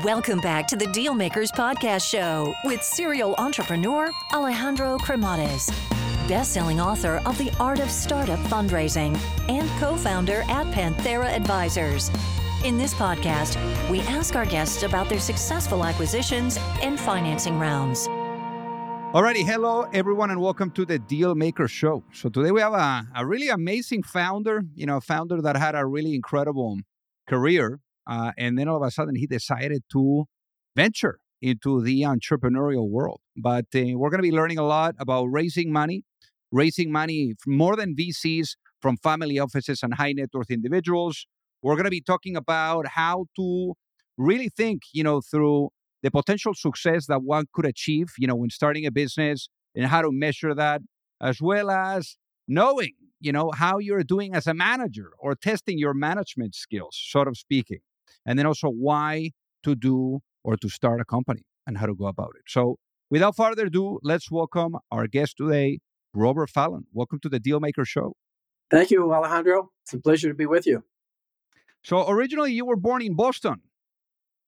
[0.00, 5.70] Welcome back to the Dealmakers Podcast Show with serial entrepreneur Alejandro Cremades,
[6.26, 9.14] best-selling author of The Art of Startup Fundraising
[9.50, 12.10] and co-founder at Panthera Advisors.
[12.64, 13.58] In this podcast,
[13.90, 18.08] we ask our guests about their successful acquisitions and financing rounds.
[19.12, 22.02] Alrighty, hello everyone, and welcome to the Deal Maker Show.
[22.14, 25.74] So today we have a, a really amazing founder, you know, a founder that had
[25.74, 26.78] a really incredible
[27.28, 30.24] career, uh, and then all of a sudden he decided to
[30.76, 33.20] venture into the entrepreneurial world.
[33.36, 36.04] But uh, we're going to be learning a lot about raising money,
[36.50, 41.26] raising money more than VCs from family offices and high net worth individuals.
[41.62, 43.74] We're going to be talking about how to
[44.16, 45.70] really think, you know, through
[46.02, 50.02] the potential success that one could achieve, you know, when starting a business and how
[50.02, 50.82] to measure that,
[51.20, 52.16] as well as
[52.48, 57.28] knowing, you know, how you're doing as a manager or testing your management skills, sort
[57.28, 57.78] of speaking.
[58.26, 59.30] And then also why
[59.64, 62.42] to do or to start a company and how to go about it.
[62.48, 62.76] So
[63.10, 65.80] without further ado, let's welcome our guest today,
[66.14, 66.84] Robert Fallon.
[66.92, 68.14] Welcome to the Dealmaker Show.
[68.70, 69.70] Thank you, Alejandro.
[69.84, 70.82] It's a pleasure to be with you.
[71.84, 73.60] So originally you were born in Boston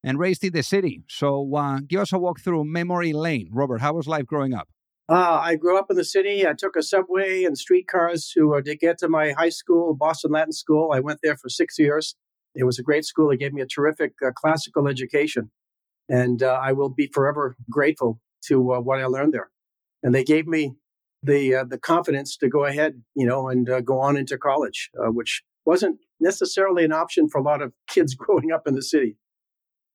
[0.03, 1.05] and raised in the city.
[1.09, 3.49] So uh, give us a walk through memory lane.
[3.53, 4.69] Robert, how was life growing up?
[5.09, 6.47] Uh, I grew up in the city.
[6.47, 10.31] I took a subway and streetcars to, uh, to get to my high school, Boston
[10.31, 10.93] Latin School.
[10.95, 12.15] I went there for six years.
[12.55, 13.31] It was a great school.
[13.31, 15.51] It gave me a terrific uh, classical education.
[16.09, 19.51] And uh, I will be forever grateful to uh, what I learned there.
[20.03, 20.75] And they gave me
[21.23, 25.99] the, the confidence to go ahead, you know, and go on into college, which wasn't
[26.21, 29.17] necessarily an option for a lot of kids growing up in the city.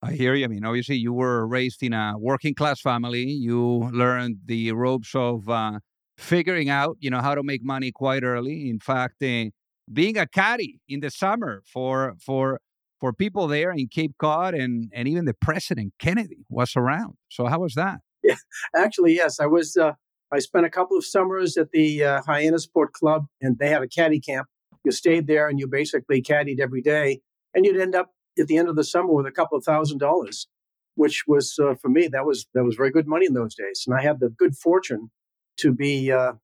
[0.02, 0.46] I hear you.
[0.46, 3.24] I mean, obviously, you were raised in a working class family.
[3.24, 5.80] You learned the ropes of uh,
[6.16, 8.70] figuring out, you know, how to make money quite early.
[8.70, 9.50] In fact, uh,
[9.92, 12.60] being a caddy in the summer for for
[13.00, 17.14] for people there in Cape Cod, and and even the president Kennedy was around.
[17.28, 18.00] So how was that?
[18.22, 18.36] Yeah,
[18.76, 19.76] actually, yes, I was.
[19.76, 19.92] Uh,
[20.32, 23.88] I spent a couple of summers at the uh, Hyannisport Club, and they had a
[23.88, 24.46] caddy camp.
[24.84, 27.20] You stayed there, and you basically caddied every day,
[27.54, 29.98] and you'd end up at the end of the summer with a couple of thousand
[29.98, 30.46] dollars,
[30.94, 33.84] which was uh, for me that was that was very good money in those days.
[33.86, 35.10] And I had the good fortune
[35.58, 36.34] to be uh,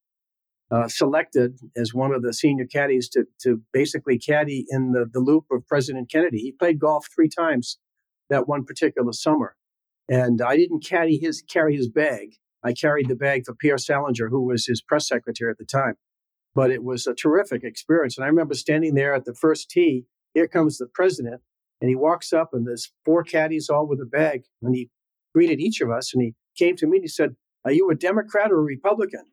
[0.71, 5.21] uh, selected as one of the senior caddies to to basically caddy in the the
[5.21, 6.39] loop of President Kennedy.
[6.39, 7.79] He played golf three times
[8.31, 9.57] that one particular summer,
[10.09, 12.35] and I didn't caddy his carry his bag.
[12.65, 15.95] I carried the bag for Pierre Salinger, who was his press secretary at the time.
[16.55, 18.17] But it was a terrific experience.
[18.17, 20.07] And I remember standing there at the first tee.
[20.35, 21.43] Here comes the president
[21.81, 24.45] and he walks up, and there's four caddies all with a bag.
[24.63, 24.91] And he
[25.35, 27.95] greeted each of us, and he came to me and he said, Are you a
[27.95, 29.25] Democrat or a Republican?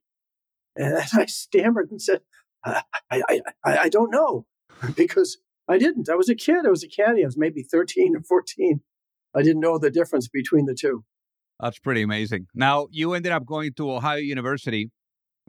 [0.75, 2.22] And I stammered and said,
[2.66, 4.45] I, I, I, I don't know,
[4.95, 6.09] because I didn't.
[6.09, 6.66] I was a kid.
[6.66, 7.23] I was a caddy.
[7.23, 8.81] I was maybe 13 or 14.
[9.35, 11.03] I didn't know the difference between the two.
[11.59, 12.47] That's pretty amazing.
[12.53, 14.91] Now, you ended up going to Ohio University.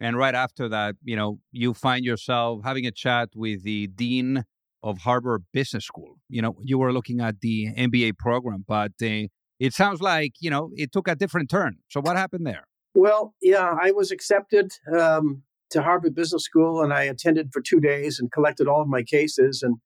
[0.01, 4.45] And right after that, you know, you find yourself having a chat with the dean
[4.83, 6.17] of Harvard Business School.
[6.29, 9.27] You know, you were looking at the MBA program, but uh,
[9.59, 11.77] it sounds like, you know, it took a different turn.
[11.89, 12.67] So what happened there?
[12.95, 17.81] Well, yeah, I was accepted um, to Harvard Business School and I attended for two
[17.81, 19.63] days and collected all of my cases.
[19.63, 19.77] And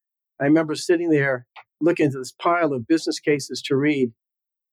[0.40, 1.46] I remember sitting there
[1.80, 4.12] looking at this pile of business cases to read.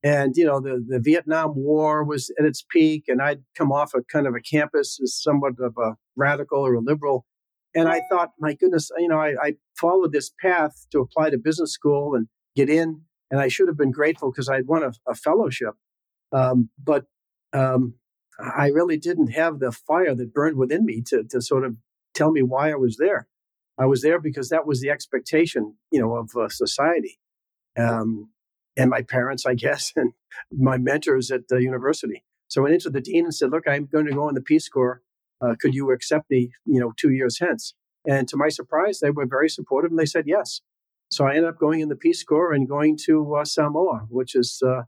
[0.04, 3.94] And, you know, the, the Vietnam War was at its peak, and I'd come off
[3.96, 7.26] a kind of a campus as somewhat of a radical or a liberal.
[7.74, 11.38] And I thought, my goodness, you know, I, I followed this path to apply to
[11.38, 13.02] business school and get in.
[13.32, 15.74] And I should have been grateful because I'd won a, a fellowship.
[16.32, 17.06] Um, but
[17.52, 17.96] um,
[18.40, 21.78] I really didn't have the fire that burned within me to, to sort of
[22.14, 23.28] tell me why I was there.
[23.78, 27.20] I was there because that was the expectation, you know, of uh, society,
[27.78, 28.30] um,
[28.78, 30.14] and my parents, I guess, and
[30.52, 32.24] my mentors at the university.
[32.48, 34.42] So I went into the dean and said, "Look, I'm going to go in the
[34.42, 35.02] Peace Corps
[35.42, 37.74] uh, could you accept me, you know, two years hence?
[38.08, 40.62] And to my surprise, they were very supportive and they said yes.
[41.10, 44.36] So I ended up going in the Peace Corps and going to uh, Samoa, which
[44.36, 44.84] is uh,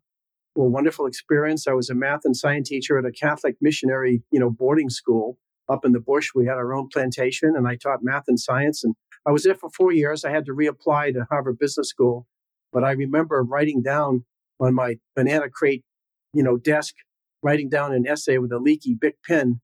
[0.65, 1.68] a wonderful experience.
[1.68, 5.38] I was a math and science teacher at a Catholic missionary, you know, boarding school
[5.69, 6.30] up in the bush.
[6.33, 8.83] We had our own plantation, and I taught math and science.
[8.83, 8.95] And
[9.25, 10.25] I was there for four years.
[10.25, 12.27] I had to reapply to Harvard Business School,
[12.74, 14.25] but I remember writing down
[14.59, 15.83] on my banana crate,
[16.33, 16.95] you know, desk,
[17.44, 19.62] writing down an essay with a leaky Bic pen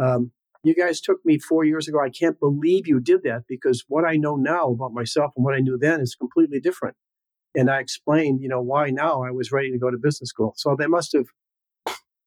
[0.00, 0.32] um,
[0.62, 2.00] you guys took me four years ago.
[2.00, 5.54] I can't believe you did that because what I know now about myself and what
[5.54, 6.96] I knew then is completely different.
[7.54, 10.54] And I explained, you know, why now I was ready to go to business school.
[10.56, 11.26] So they must have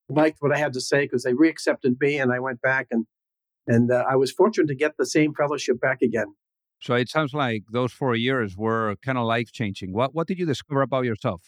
[0.09, 3.05] liked what I had to say because they reaccepted me and I went back and
[3.65, 6.35] and uh, I was fortunate to get the same fellowship back again.
[6.81, 9.93] So it sounds like those four years were kind of life changing.
[9.93, 11.41] What what did you discover about yourself?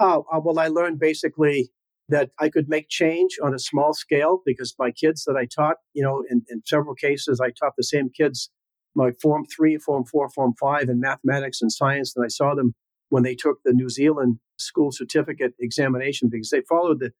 [0.00, 1.70] Oh, uh, well, I learned basically
[2.08, 5.76] that I could make change on a small scale because my kids that I taught,
[5.92, 8.50] you know, in, in several cases, I taught the same kids
[8.94, 12.14] my Form 3, Form 4, Form 5 in mathematics and science.
[12.16, 12.74] And I saw them
[13.08, 17.12] when they took the New Zealand school certificate examination because they followed the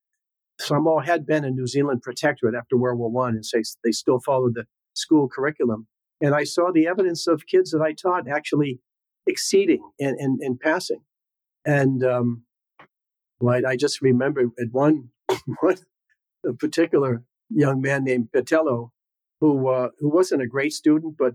[0.61, 4.21] Samoa had been a New Zealand protectorate after World War One, and say they still
[4.21, 5.87] followed the school curriculum.
[6.21, 8.81] And I saw the evidence of kids that I taught actually
[9.27, 11.01] exceeding and, and, and passing.
[11.65, 12.43] And um,
[13.41, 15.11] well, I, I just remember at one,
[15.61, 15.77] one
[16.47, 18.91] a particular young man named Patello,
[19.41, 21.35] who uh, who wasn't a great student, but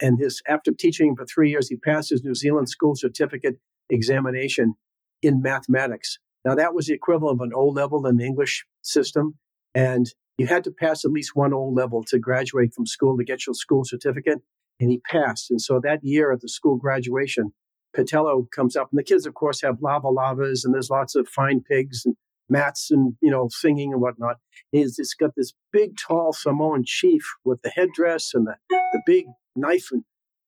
[0.00, 3.58] and his after teaching for three years, he passed his New Zealand school certificate
[3.90, 4.74] examination
[5.22, 6.18] in mathematics.
[6.44, 9.36] Now that was the equivalent of an O level in the English system,
[9.74, 10.06] and
[10.38, 13.46] you had to pass at least one O level to graduate from school to get
[13.46, 14.38] your school certificate.
[14.78, 17.54] And he passed, and so that year at the school graduation,
[17.96, 21.28] Patello comes up, and the kids, of course, have lava lavas, and there's lots of
[21.28, 22.14] fine pigs and
[22.48, 24.36] mats and you know singing and whatnot.
[24.72, 29.26] He's, he's got this big, tall Samoan chief with the headdress and the, the big
[29.56, 30.04] knife, and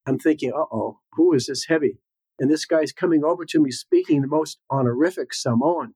[0.06, 1.99] I'm thinking, uh oh, who is this heavy?
[2.38, 5.94] And this guy's coming over to me speaking the most honorific Samoan.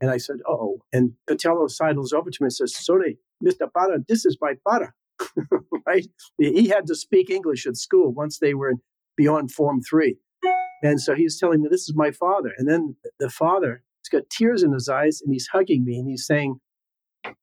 [0.00, 0.82] And I said, uh oh.
[0.92, 3.72] And Patello sidles over to me and says, Sorry, Mr.
[3.72, 4.92] Para, this is my Para.
[5.86, 6.06] right?
[6.38, 8.74] He had to speak English at school once they were
[9.16, 10.16] beyond Form 3.
[10.82, 12.52] And so he's telling me, This is my father.
[12.56, 16.08] And then the father, he's got tears in his eyes and he's hugging me and
[16.08, 16.60] he's saying,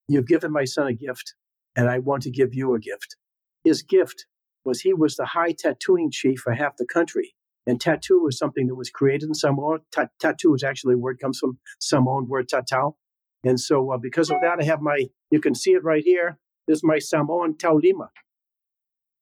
[0.08, 1.36] You've given my son a gift,
[1.78, 3.16] and I want to give you a gift.
[3.64, 4.26] His gift
[4.66, 7.36] was he was the high tattooing chief for half the country.
[7.68, 9.80] And tattoo was something that was created in Samoa.
[9.94, 12.96] Ta- tattoo is actually a word comes from Samoan word tatau.
[13.44, 16.40] And so uh, because of that, I have my, you can see it right here.
[16.68, 18.08] This is my Samoan taulima.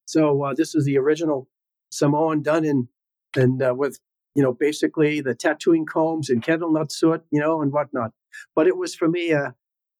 [0.05, 1.49] So uh, this is the original
[1.91, 2.87] Samoan done in,
[3.35, 3.99] and uh, with,
[4.35, 8.11] you know, basically the tattooing combs and candle nut soot, you know, and whatnot.
[8.55, 9.51] But it was for me, uh,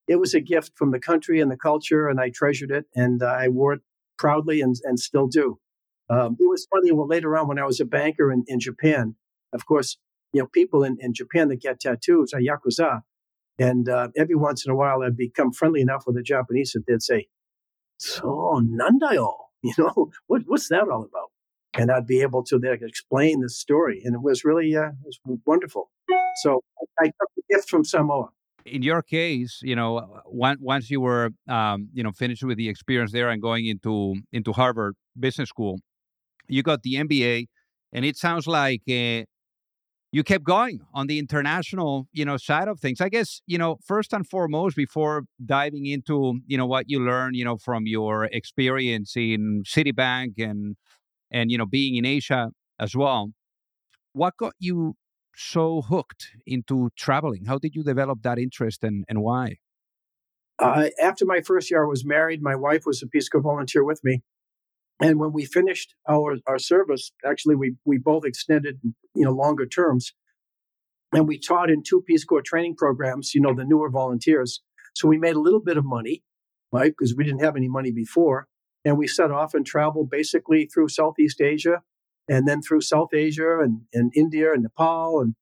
[0.08, 3.22] it was a gift from the country and the culture, and I treasured it, and
[3.22, 3.80] uh, I wore it
[4.18, 5.58] proudly and, and still do.
[6.08, 6.92] Um, it was funny.
[6.92, 9.16] Well, later on, when I was a banker in, in Japan,
[9.52, 9.98] of course,
[10.32, 13.02] you know, people in, in Japan that get tattoos are yakuza,
[13.58, 16.84] and uh, every once in a while, I'd become friendly enough with the Japanese that
[16.86, 17.26] they'd say,
[17.98, 21.30] "So nandayo," you know, what, what's that all about?
[21.78, 24.94] And I'd be able to then explain the story, and it was really uh, it
[25.04, 25.90] was wonderful.
[26.42, 26.62] So
[27.00, 28.28] I, took the gift from Samoa
[28.66, 33.12] in your case, you know, once you were, um, you know, finished with the experience
[33.12, 35.78] there and going into into Harvard Business School,
[36.48, 37.46] you got the MBA,
[37.92, 39.22] and it sounds like uh,
[40.12, 43.00] you kept going on the international, you know, side of things.
[43.00, 47.36] I guess, you know, first and foremost, before diving into, you know, what you learned,
[47.36, 50.76] you know, from your experience in Citibank and
[51.30, 53.30] and you know being in Asia as well,
[54.12, 54.94] what got you
[55.36, 57.44] so hooked into traveling?
[57.44, 59.56] How did you develop that interest and, and why?
[60.58, 62.42] Uh, after my first year, I was married.
[62.42, 64.22] My wife was a Peace Corps volunteer with me.
[65.00, 68.80] And when we finished our, our service, actually, we, we both extended,
[69.14, 70.14] you know, longer terms.
[71.12, 74.62] And we taught in two Peace Corps training programs, you know, the newer volunteers.
[74.94, 76.22] So we made a little bit of money,
[76.72, 76.92] right?
[76.96, 78.48] Because we didn't have any money before.
[78.84, 81.82] And we set off and traveled basically through Southeast Asia
[82.28, 85.34] and then through South Asia and, and India and Nepal and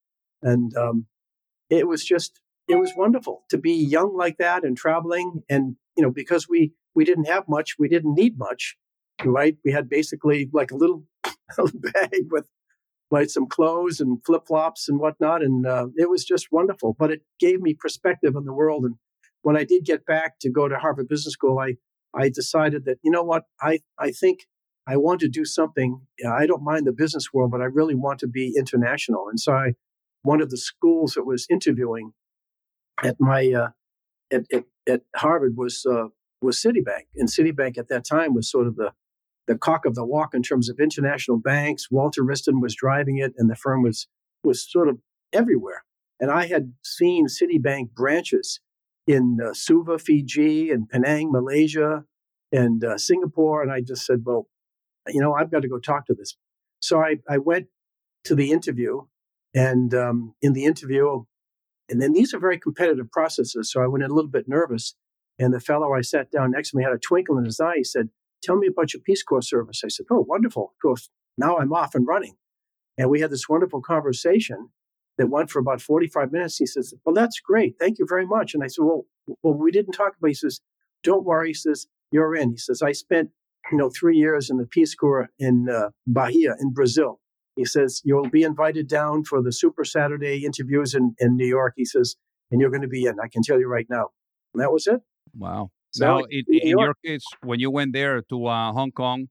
[0.43, 1.07] and um,
[1.71, 6.03] it was just it was wonderful to be young like that and traveling and you
[6.03, 8.77] know because we we didn't have much we didn't need much
[9.25, 9.57] right?
[9.65, 11.05] We had basically like a little,
[11.75, 12.49] bag with
[13.11, 17.13] like some clothes and flip flops and whatnot and uh, it was just wonderful but
[17.13, 18.97] it gave me perspective on the world and
[19.43, 21.75] when I did get back to go to Harvard Business School I
[22.15, 23.45] I decided that you know what?
[23.61, 24.47] I I think
[24.87, 26.01] I want to do something.
[26.29, 29.29] I don't mind the business world, but I really want to be international.
[29.29, 29.73] And so I,
[30.23, 32.13] one of the schools that was interviewing
[33.03, 33.69] at my uh,
[34.33, 36.09] at, at, at, Harvard was uh,
[36.41, 38.93] was Citibank, and Citibank at that time was sort of the
[39.47, 41.91] the cock of the walk in terms of international banks.
[41.91, 44.07] Walter Wriston was driving it, and the firm was
[44.43, 44.99] was sort of
[45.33, 45.85] everywhere.
[46.21, 48.61] And I had seen Citibank branches
[49.07, 52.05] in uh, Suva, Fiji, and Penang, Malaysia,
[52.53, 53.63] and uh, Singapore.
[53.63, 54.49] And I just said, well,
[55.09, 56.37] you know, I've got to go talk to this.
[56.81, 57.67] So I, I went
[58.25, 59.03] to the interview,
[59.55, 61.25] and um, in the interview,
[61.89, 63.71] and then these are very competitive processes.
[63.71, 64.95] So I went in a little bit nervous.
[65.39, 67.77] And the fellow I sat down next to me had a twinkle in his eye.
[67.77, 68.11] He said,
[68.43, 69.83] Tell me about your Peace Corps service.
[69.85, 70.73] I said, Oh, wonderful.
[70.75, 72.37] Of course, now I'm off and running.
[72.97, 74.69] And we had this wonderful conversation
[75.19, 76.59] that went for about 45 minutes.
[76.59, 77.77] He says, Well, that's great.
[77.81, 78.55] Thank you very much.
[78.55, 79.07] And I said, Well,
[79.43, 80.31] well we didn't talk about it.
[80.31, 80.61] He says,
[81.03, 81.49] Don't worry.
[81.49, 82.51] He says, You're in.
[82.51, 83.31] He says, I spent
[83.71, 87.21] you know, three years in the Peace Corps in uh, Bahia in Brazil.
[87.57, 91.75] He says, You'll be invited down for the Super Saturday interviews in, in New York.
[91.77, 92.17] He says,
[92.51, 93.15] And you're going to be in.
[93.23, 94.09] I can tell you right now.
[94.53, 95.01] And that was it.
[95.37, 95.71] Wow.
[95.91, 99.29] So now, in, in your case, when you went there to uh, Hong Kong,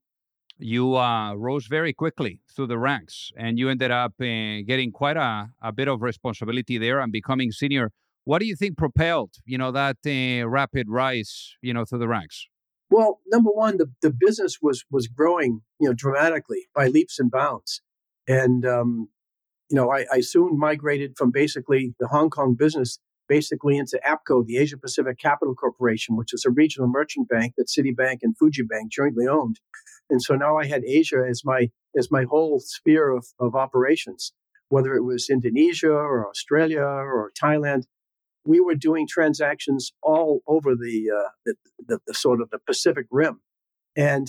[0.58, 5.18] you uh, rose very quickly through the ranks and you ended up uh, getting quite
[5.18, 7.92] a, a bit of responsibility there and becoming senior.
[8.24, 12.08] What do you think propelled, you know, that uh, rapid rise, you know, through the
[12.08, 12.48] ranks?
[12.94, 17.32] Well, number one, the, the business was was growing, you know, dramatically by leaps and
[17.32, 17.82] bounds,
[18.28, 19.10] and um,
[19.72, 24.46] you know, I, I soon migrated from basically the Hong Kong business basically into APCO,
[24.46, 28.62] the Asia Pacific Capital Corporation, which is a regional merchant bank that Citibank and Fuji
[28.62, 29.60] Bank jointly owned.
[30.12, 34.34] And so now I had Asia as my as my whole sphere of, of operations,
[34.70, 37.86] whether it was Indonesia or Australia or Thailand
[38.46, 41.56] we were doing transactions all over the, uh, the,
[41.88, 43.42] the, the, sort of the Pacific Rim.
[43.96, 44.28] And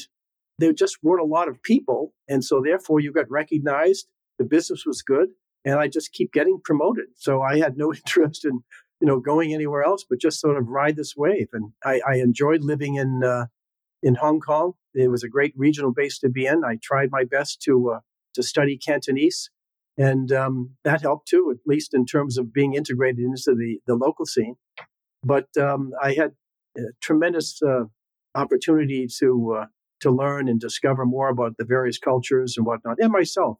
[0.58, 2.12] there just weren't a lot of people.
[2.28, 4.06] And so therefore you got recognized.
[4.38, 5.30] The business was good.
[5.64, 7.06] And I just keep getting promoted.
[7.16, 8.60] So I had no interest in,
[9.00, 11.48] you know, going anywhere else, but just sort of ride this wave.
[11.52, 13.46] And I, I enjoyed living in, uh,
[14.02, 14.74] in Hong Kong.
[14.94, 16.62] It was a great regional base to be in.
[16.64, 18.00] I tried my best to, uh,
[18.34, 19.50] to study Cantonese
[19.96, 23.94] and um, that helped too, at least in terms of being integrated into the the
[23.94, 24.56] local scene.
[25.22, 26.32] But um, I had
[26.76, 27.84] a tremendous uh,
[28.34, 29.66] opportunity to uh,
[30.00, 33.58] to learn and discover more about the various cultures and whatnot, and myself,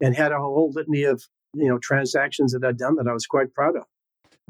[0.00, 1.24] and had a whole litany of
[1.54, 3.84] you know transactions that I'd done that I was quite proud of.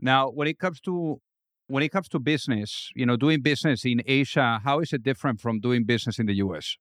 [0.01, 1.21] Now, when it comes to
[1.67, 5.41] when it comes to business, you know, doing business in Asia, how is it different
[5.41, 6.77] from doing business in the U.S.?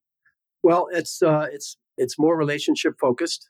[0.61, 3.49] Well, it's uh, it's it's more relationship focused.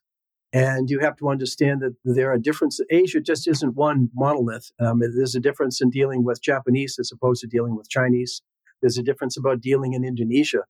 [0.53, 2.85] And you have to understand that there are differences.
[2.91, 4.71] Asia just isn't one monolith.
[4.79, 8.43] Um, there's a difference in dealing with Japanese as opposed to dealing with Chinese.
[8.79, 10.65] There's a difference about dealing in Indonesia,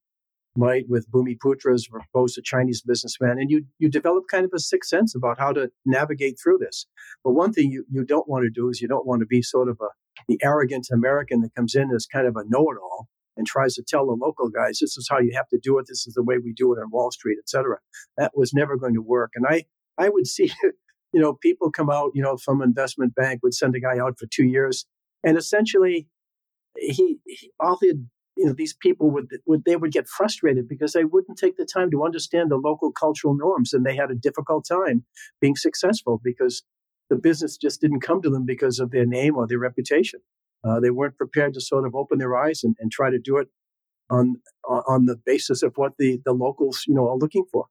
[0.55, 3.37] right, with Bumiputras as opposed to Chinese businessmen.
[3.39, 6.85] And you, you develop kind of a sixth sense about how to navigate through this.
[7.21, 9.41] But one thing you, you don't want to do is you don't want to be
[9.41, 9.87] sort of a,
[10.29, 13.73] the arrogant American that comes in as kind of a know it all and tries
[13.75, 15.85] to tell the local guys this is how you have to do it.
[15.87, 17.77] This is the way we do it on wall street etc
[18.17, 19.31] that was never going to work.
[19.35, 19.63] And i
[19.97, 20.51] i would see
[21.13, 24.17] you know people come out you know from investment bank would send a guy out
[24.19, 24.85] for two years
[25.23, 26.07] and essentially
[26.77, 30.67] he, he all he had you know these people would would they would get frustrated
[30.67, 34.11] because they wouldn't take the time to understand the local cultural norms and they had
[34.11, 35.05] a difficult time
[35.39, 36.63] being successful because
[37.09, 40.19] the business just didn't come to them because of their name or their reputation
[40.63, 43.37] uh, they weren't prepared to sort of open their eyes and, and try to do
[43.37, 43.47] it
[44.09, 44.35] on
[44.87, 47.65] on the basis of what the the locals you know are looking for.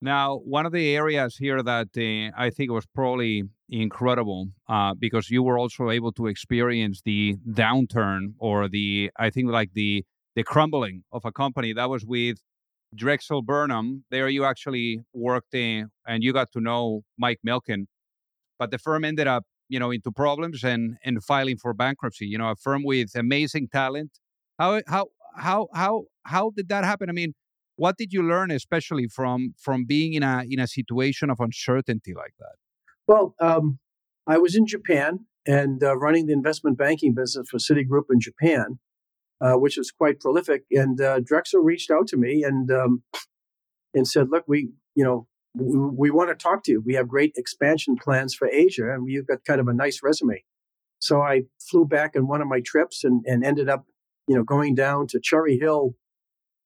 [0.00, 5.30] Now, one of the areas here that uh, I think was probably incredible uh, because
[5.30, 10.44] you were also able to experience the downturn or the I think like the the
[10.44, 12.38] crumbling of a company that was with
[12.94, 14.04] Drexel Burnham.
[14.10, 17.86] There, you actually worked in, and you got to know Mike Milken,
[18.58, 22.38] but the firm ended up you know into problems and and filing for bankruptcy you
[22.38, 24.12] know a firm with amazing talent.
[24.58, 25.06] How how
[25.36, 27.08] how how how did that happen?
[27.08, 27.34] I mean
[27.76, 32.12] what did you learn especially from from being in a in a situation of uncertainty
[32.14, 32.56] like that?
[33.06, 33.78] Well um,
[34.26, 38.78] i was in japan and uh, running the investment banking business for citigroup in japan
[39.40, 43.02] uh, which was quite prolific and uh, drexel reached out to me and um,
[43.94, 46.82] and said look we you know we, want to talk to you.
[46.84, 50.44] We have great expansion plans for Asia, and you've got kind of a nice resume.
[50.98, 53.86] So I flew back on one of my trips and, and ended up,
[54.28, 55.94] you know, going down to Cherry Hill,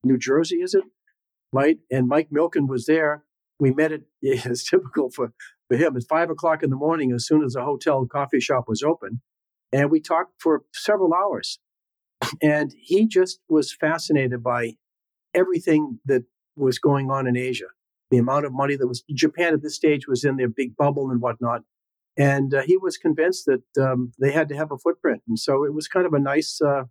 [0.05, 0.85] New Jersey, is it?
[1.53, 1.79] Right?
[1.91, 3.25] And Mike Milken was there.
[3.59, 4.03] We met it.
[4.23, 5.33] It's typical for,
[5.69, 5.97] for him.
[5.97, 9.21] It's five o'clock in the morning as soon as the hotel coffee shop was open.
[9.73, 11.59] And we talked for several hours.
[12.43, 14.75] And he just was fascinated by
[15.35, 17.69] everything that was going on in Asia
[18.11, 21.11] the amount of money that was Japan at this stage was in their big bubble
[21.11, 21.63] and whatnot.
[22.17, 25.65] And uh, he was convinced that um, they had to have a footprint, and so
[25.65, 26.85] it was kind of a nice uh,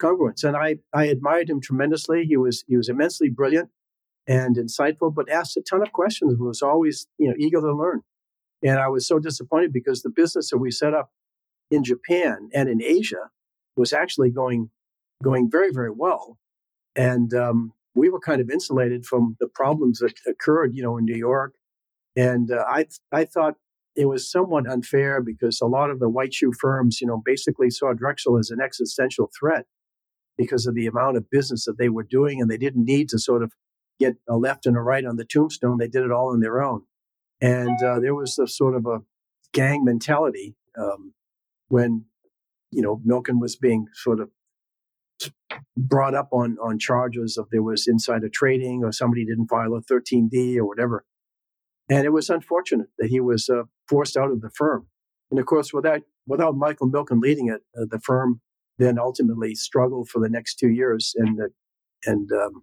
[0.00, 0.44] congruence.
[0.44, 2.24] And I, I admired him tremendously.
[2.24, 3.70] He was he was immensely brilliant
[4.26, 6.36] and insightful, but asked a ton of questions.
[6.38, 8.02] Was always you know eager to learn.
[8.62, 11.10] And I was so disappointed because the business that we set up
[11.70, 13.30] in Japan and in Asia
[13.76, 14.70] was actually going
[15.24, 16.38] going very very well.
[16.94, 21.04] And um, we were kind of insulated from the problems that occurred, you know, in
[21.04, 21.54] New York.
[22.16, 23.54] And uh, I, I thought
[23.96, 27.70] it was somewhat unfair because a lot of the white shoe firms, you know, basically
[27.70, 29.66] saw Drexel as an existential threat
[30.36, 33.18] because of the amount of business that they were doing, and they didn't need to
[33.18, 33.52] sort of
[33.98, 35.78] get a left and a right on the tombstone.
[35.78, 36.82] They did it all on their own,
[37.40, 39.00] and uh, there was a sort of a
[39.52, 41.12] gang mentality um,
[41.66, 42.04] when
[42.70, 44.30] you know Milken was being sort of
[45.76, 49.82] brought up on on charges of there was insider trading or somebody didn't file a
[49.82, 51.04] 13D or whatever.
[51.88, 54.86] And it was unfortunate that he was uh, forced out of the firm.
[55.30, 58.40] And of course, without, without Michael Milken leading it, uh, the firm
[58.78, 61.14] then ultimately struggled for the next two years.
[61.16, 61.40] And,
[62.04, 62.62] and um,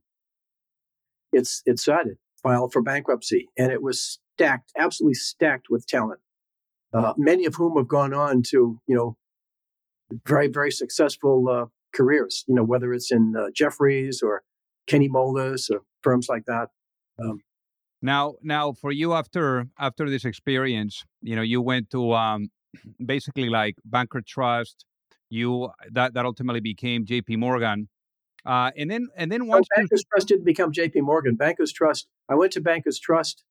[1.31, 3.49] it's, it decided, filed for bankruptcy.
[3.57, 6.19] And it was stacked, absolutely stacked with talent,
[6.93, 9.17] uh, many of whom have gone on to, you know,
[10.25, 11.65] very, very successful uh,
[11.95, 14.43] careers, you know, whether it's in uh, Jefferies or
[14.87, 16.67] Kenny Moelis or firms like that.
[17.19, 17.41] Um,
[18.01, 22.49] now, now for you after after this experience, you know, you went to um,
[23.05, 24.85] basically like Banker Trust.
[25.29, 27.37] You that that ultimately became J.P.
[27.37, 27.89] Morgan,
[28.45, 31.01] uh, and then and then once no, Bankers Trust didn't become J.P.
[31.01, 31.35] Morgan.
[31.35, 32.07] Bankers Trust.
[32.29, 33.43] I went to Bankers Trust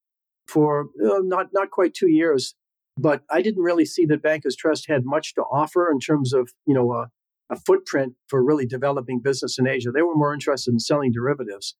[0.46, 2.54] for uh, not not quite two years,
[2.96, 6.52] but I didn't really see that Bankers Trust had much to offer in terms of
[6.64, 7.08] you know a,
[7.50, 9.90] a footprint for really developing business in Asia.
[9.90, 11.76] They were more interested in selling derivatives,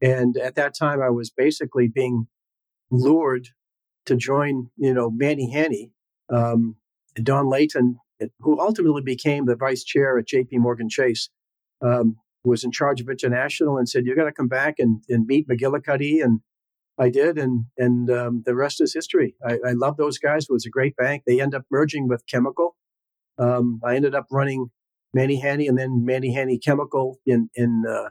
[0.00, 2.26] and at that time, I was basically being
[2.90, 3.48] lured
[4.06, 5.92] to join you know Manny Hanny,
[6.32, 6.76] um,
[7.14, 7.98] Don Layton,
[8.40, 10.58] who ultimately became the vice chair at J.P.
[10.58, 11.30] Morgan Chase.
[11.82, 15.26] Um, was in charge of international and said, "You got to come back and, and
[15.26, 16.40] meet McGillicuddy and
[16.98, 19.34] I did, and and um, the rest is history.
[19.46, 20.44] I, I love those guys.
[20.48, 21.24] It was a great bank.
[21.26, 22.76] They end up merging with Chemical.
[23.38, 24.70] Um, I ended up running
[25.16, 28.10] Manny Hanny and then Manny Hanny Chemical in in uh,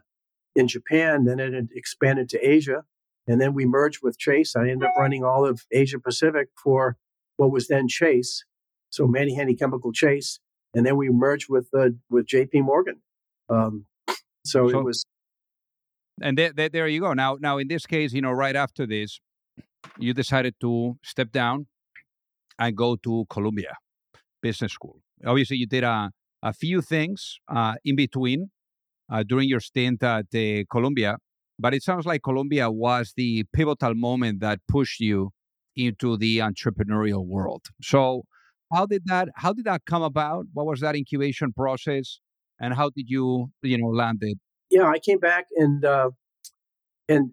[0.55, 1.25] in Japan.
[1.25, 2.83] Then it expanded to Asia,
[3.27, 4.55] and then we merged with Chase.
[4.55, 6.97] I ended up running all of Asia Pacific for
[7.37, 8.43] what was then Chase.
[8.89, 10.39] So Manny Hanny Chemical Chase,
[10.73, 12.61] and then we merged with uh, with J.P.
[12.61, 13.01] Morgan.
[13.49, 13.85] Um,
[14.43, 15.05] so, so, it was
[16.21, 17.13] and there, there, there you go.
[17.13, 19.19] Now, now in this case, you know, right after this,
[19.99, 21.67] you decided to step down
[22.57, 23.75] and go to Columbia
[24.41, 25.01] Business School.
[25.25, 26.11] Obviously, you did a,
[26.45, 28.39] a few things uh, in between
[29.11, 30.27] uh, during your stint at
[30.71, 31.17] Columbia,
[31.59, 35.31] but it sounds like Columbia was the pivotal moment that pushed you
[35.75, 37.63] into the entrepreneurial world.
[37.81, 38.23] So,
[38.73, 40.45] how did that how did that come about?
[40.53, 42.19] What was that incubation process,
[42.61, 44.37] and how did you you know land it
[44.69, 46.11] yeah, I came back and uh,
[47.07, 47.31] and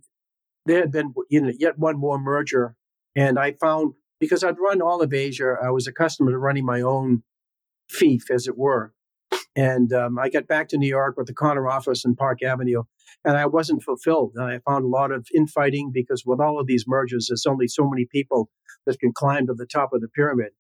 [0.67, 2.77] there had been you know yet one more merger,
[3.17, 6.81] and I found because I'd run all of Asia, I was accustomed to running my
[6.81, 7.23] own
[7.91, 8.95] fief, as it were.
[9.55, 12.85] And um, I got back to New York with the Connor office in Park Avenue,
[13.25, 14.33] and I wasn't fulfilled.
[14.35, 17.68] And I found a lot of infighting because with all of these mergers, there's only
[17.68, 18.49] so many people
[18.87, 20.53] that can climb to the top of the pyramid.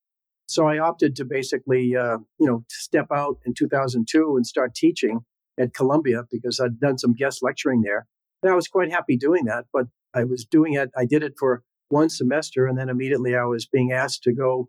[0.46, 5.20] So I opted to basically, uh, you know, step out in 2002 and start teaching
[5.58, 8.06] at Columbia because I'd done some guest lecturing there.
[8.42, 11.34] And I was quite happy doing that, but I was doing it, I did it
[11.38, 14.68] for one semester, and then immediately I was being asked to go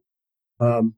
[0.59, 0.95] um,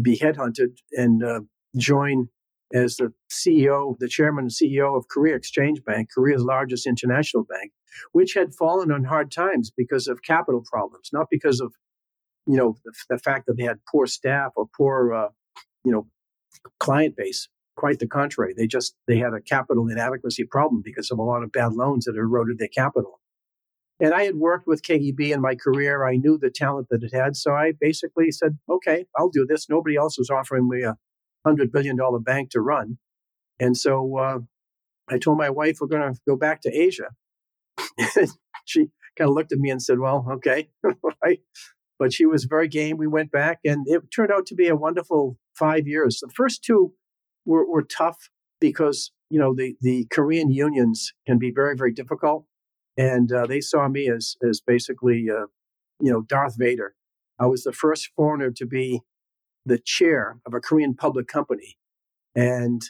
[0.00, 1.40] be headhunted and uh,
[1.76, 2.28] join
[2.74, 7.70] as the CEO, the chairman and CEO of Korea Exchange Bank, Korea's largest international bank,
[8.12, 11.72] which had fallen on hard times because of capital problems, not because of
[12.46, 15.28] you know the, the fact that they had poor staff or poor uh,
[15.84, 16.08] you know
[16.80, 17.48] client base.
[17.76, 18.54] Quite the contrary.
[18.56, 22.04] They just they had a capital inadequacy problem because of a lot of bad loans
[22.04, 23.20] that eroded their capital.
[23.98, 26.06] And I had worked with KEB in my career.
[26.06, 27.36] I knew the talent that it had.
[27.36, 29.68] So I basically said, okay, I'll do this.
[29.68, 30.96] Nobody else was offering me a
[31.46, 32.98] $100 billion bank to run.
[33.60, 34.38] And so uh,
[35.08, 37.10] I told my wife, we're going to go back to Asia.
[38.64, 40.70] she kind of looked at me and said, well, okay.
[41.98, 42.96] but she was very game.
[42.96, 46.20] We went back and it turned out to be a wonderful five years.
[46.20, 46.94] The first two
[47.44, 48.30] were, were tough
[48.60, 52.46] because you know the the Korean unions can be very very difficult,
[52.96, 55.46] and uh, they saw me as as basically uh,
[56.00, 56.94] you know Darth Vader.
[57.38, 59.00] I was the first foreigner to be
[59.66, 61.76] the chair of a Korean public company,
[62.34, 62.82] and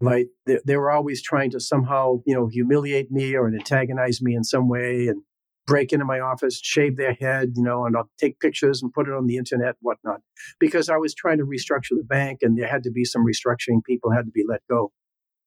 [0.00, 4.34] like they, they were always trying to somehow you know humiliate me or antagonize me
[4.34, 5.22] in some way, and
[5.66, 9.08] break into my office, shave their head, you know, and I'll take pictures and put
[9.08, 10.20] it on the internet, and whatnot,
[10.58, 13.82] because I was trying to restructure the bank and there had to be some restructuring.
[13.84, 14.92] People had to be let go.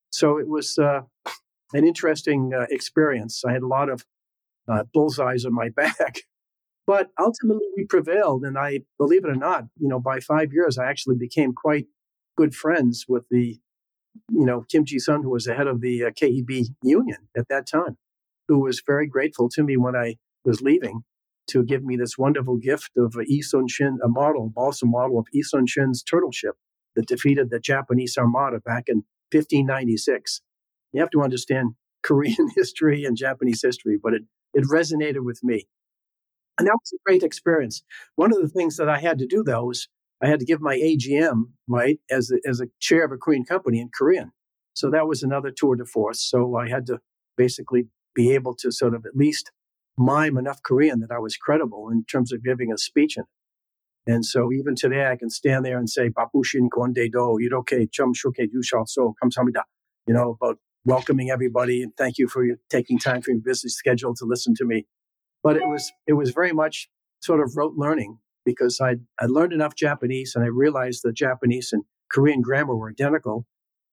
[0.10, 1.02] So it was uh,
[1.74, 3.44] an interesting uh, experience.
[3.46, 4.06] I had a lot of
[4.68, 6.22] uh, bullseyes on my back,
[6.88, 8.44] but ultimately we prevailed.
[8.44, 11.86] And I, believe it or not, you know, by five years, I actually became quite
[12.36, 13.60] good friends with the,
[14.32, 17.50] you know, Kim Ji Sun, who was the head of the uh, KEB union at
[17.50, 17.98] that time
[18.48, 21.04] who was very grateful to me when I was leaving
[21.50, 25.44] to give me this wonderful gift of Sun Shin, a model, balsa model of Yi
[25.44, 26.56] Sun Shin's turtle ship
[26.96, 30.42] that defeated the Japanese Armada back in 1596.
[30.94, 34.24] You have to understand Korean history and Japanese history, but it,
[34.54, 35.68] it resonated with me.
[36.58, 37.84] And that was a great experience.
[38.16, 39.88] One of the things that I had to do, though, was
[40.22, 43.46] I had to give my AGM, right, as a, as a chair of a Korean
[43.46, 44.32] company in Korean.
[44.74, 46.22] So that was another tour de force.
[46.22, 47.00] So I had to
[47.36, 49.52] basically be able to sort of at least
[49.98, 54.12] mime enough Korean that I was credible in terms of giving a speech in it.
[54.12, 58.14] And so even today, I can stand there and say, Babushin Konde Do, Iroke, Chum
[58.14, 59.64] Shuke Dushal So, Kamsamida,
[60.08, 63.68] you know, about welcoming everybody and thank you for your, taking time from your busy
[63.68, 64.86] schedule to listen to me.
[65.44, 66.90] But it was, it was very much
[67.22, 71.72] sort of rote learning because I I learned enough Japanese and I realized that Japanese
[71.74, 73.46] and Korean grammar were identical.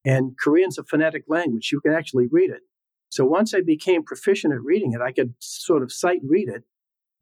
[0.04, 1.70] And Korean's a phonetic language.
[1.72, 2.60] You can actually read it.
[3.10, 6.62] So once I became proficient at reading it, I could sort of sight read it.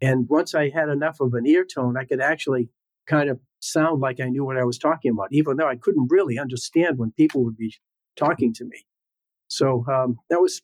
[0.01, 2.69] And once I had enough of an ear tone, I could actually
[3.07, 6.09] kind of sound like I knew what I was talking about, even though I couldn't
[6.11, 7.75] really understand when people would be
[8.17, 8.85] talking to me.
[9.49, 10.61] So um, that was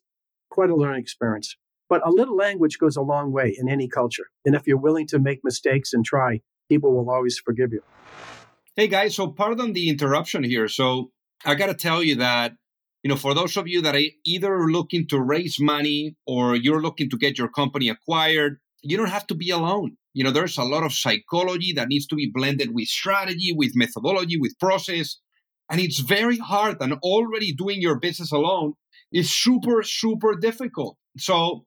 [0.51, 1.57] quite a learning experience.
[1.89, 4.27] But a little language goes a long way in any culture.
[4.45, 7.83] And if you're willing to make mistakes and try, people will always forgive you.
[8.77, 10.69] Hey guys, so pardon the interruption here.
[10.69, 11.11] So
[11.45, 12.53] I got to tell you that
[13.03, 16.83] you know, for those of you that are either looking to raise money or you're
[16.83, 19.97] looking to get your company acquired, you don't have to be alone.
[20.15, 23.73] You know, there's a lot of psychology that needs to be blended with strategy, with
[23.75, 25.19] methodology, with process.
[25.71, 26.79] And it's very hard.
[26.81, 28.75] And already doing your business alone
[29.13, 30.97] is super, super difficult.
[31.19, 31.67] So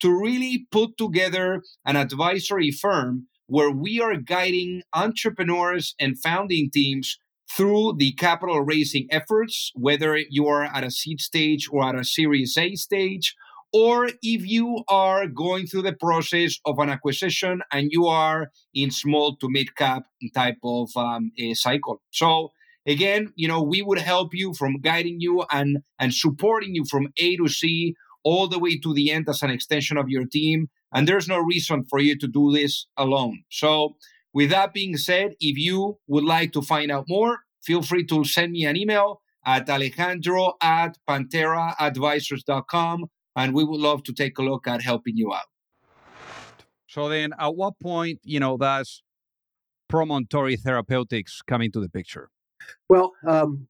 [0.00, 7.18] to really put together an advisory firm where we are guiding entrepreneurs and founding teams
[7.50, 12.04] through the capital raising efforts, whether you are at a seed stage or at a
[12.04, 13.34] Series A stage,
[13.72, 18.90] or if you are going through the process of an acquisition and you are in
[18.90, 20.04] small to mid cap
[20.34, 22.00] type of um, cycle.
[22.10, 22.52] So
[22.86, 27.08] again, you know, we would help you from guiding you and and supporting you from
[27.18, 30.68] A to C all the way to the end as an extension of your team
[30.94, 33.42] and there's no reason for you to do this alone.
[33.50, 33.96] So,
[34.32, 38.24] with that being said, if you would like to find out more, feel free to
[38.24, 43.06] send me an email at alejandro at pantheraadvisors.com
[43.36, 45.46] and we would love to take a look at helping you out.
[46.88, 49.02] So then at what point, you know, does
[49.88, 52.30] Promontory Therapeutics come into the picture?
[52.88, 53.68] Well, um,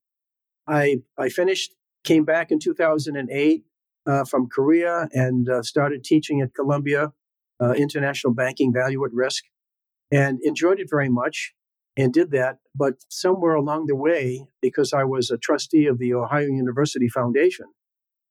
[0.67, 3.65] I I finished, came back in 2008
[4.07, 7.13] uh, from Korea and uh, started teaching at Columbia
[7.61, 9.45] uh, International Banking Value at Risk
[10.11, 11.55] and enjoyed it very much
[11.97, 12.59] and did that.
[12.75, 17.67] But somewhere along the way, because I was a trustee of the Ohio University Foundation,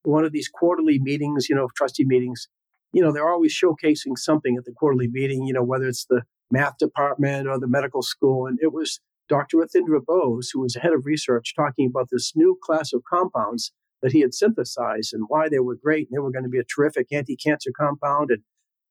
[0.04, 2.48] one of these quarterly meetings, you know, trustee meetings,
[2.92, 6.24] you know, they're always showcasing something at the quarterly meeting, you know, whether it's the
[6.52, 8.46] math department or the medical school.
[8.46, 9.58] And it was Dr.
[9.58, 13.72] Rathindra Bose, who was the head of research, talking about this new class of compounds
[14.04, 16.08] that he had synthesized and why they were great.
[16.08, 18.30] And they were going to be a terrific anti cancer compound.
[18.30, 18.44] And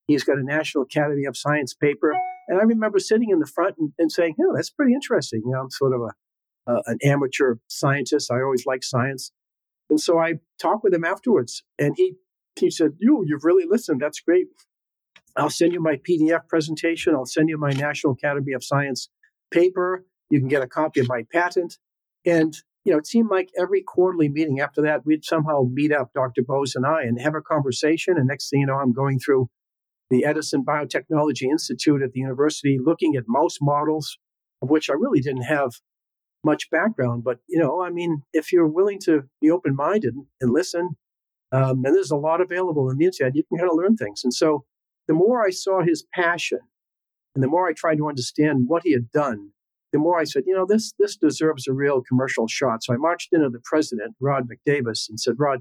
[0.09, 2.13] he's got a National Academy of Science paper.
[2.49, 5.53] And I remember sitting in the front and, and saying, "Oh, that's pretty interesting." You
[5.53, 8.33] know, I'm sort of a, uh, an amateur scientist.
[8.33, 9.31] I always like science.
[9.91, 11.63] And so I talked with him afterwards.
[11.79, 12.15] And he,
[12.57, 14.01] he said, You, you've really listened.
[14.01, 14.47] That's great.
[15.37, 17.15] I'll send you my PDF presentation.
[17.15, 19.09] I'll send you my National Academy of Science
[19.51, 20.07] paper.
[20.31, 21.79] You can get a copy of my patent.
[22.25, 26.11] And you know, it seemed like every quarterly meeting after that, we'd somehow meet up,
[26.15, 26.43] Dr.
[26.43, 28.17] Bose and I, and have a conversation.
[28.17, 29.49] And next thing you know, I'm going through
[30.11, 34.19] the Edison Biotechnology Institute at the university looking at mouse models,
[34.61, 35.73] of which I really didn't have
[36.45, 37.23] much background.
[37.25, 40.97] But, you know, I mean, if you're willing to be open minded and listen,
[41.53, 44.23] um, and there's a lot available in the internet, you can kind of learn things.
[44.25, 44.65] And so
[45.07, 46.61] the more I saw his passion
[47.35, 49.51] and the more I tried to understand what he had done,
[49.93, 52.83] the more I said, you know, this this deserves a real commercial shot.
[52.83, 55.61] So I marched into the president, Rod McDavis, and said, Rod,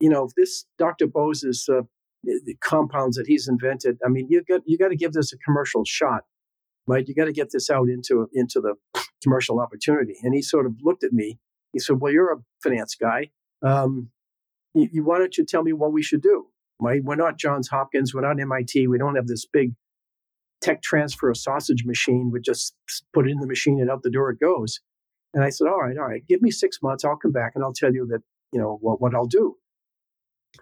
[0.00, 1.06] you know, this Dr.
[1.06, 1.82] Bose's uh,
[2.60, 3.98] compounds that he's invented.
[4.04, 6.22] I mean, you got you got to give this a commercial shot,
[6.86, 7.06] right?
[7.06, 8.74] You got to get this out into into the
[9.22, 10.14] commercial opportunity.
[10.22, 11.38] And he sort of looked at me.
[11.72, 13.30] He said, "Well, you're a finance guy.
[13.62, 14.10] Um,
[14.74, 16.46] you, you, why don't you tell me what we should do?
[16.80, 17.02] Right?
[17.02, 18.14] We're not Johns Hopkins.
[18.14, 18.86] We're not MIT.
[18.86, 19.72] We don't have this big
[20.62, 22.74] tech transfer a sausage machine would just
[23.12, 24.80] put it in the machine and out the door it goes.
[25.34, 27.04] And I said, all right, all right, give me six months.
[27.04, 28.22] I'll come back and I'll tell you that,
[28.52, 29.56] you know, what, what I'll do.